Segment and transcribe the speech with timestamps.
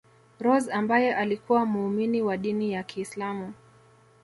[0.39, 3.53] Rose ambaye alikuwa muumini wa dini ya kiislamu